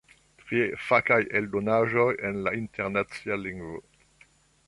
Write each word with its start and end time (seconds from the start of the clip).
Trie, 0.43 0.69
fakaj 0.85 1.19
eldonaĵoj 1.41 2.07
en 2.29 2.41
la 2.47 2.55
internacia 2.61 3.39
lingvo. 3.45 3.79